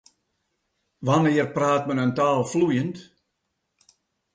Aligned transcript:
Wannear 1.07 1.47
praat 1.55 1.83
men 1.87 2.01
in 2.05 2.11
taal 2.17 2.41
floeiend? 2.51 2.95